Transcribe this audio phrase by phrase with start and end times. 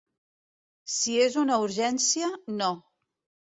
[0.93, 2.75] Si és una urgència, no.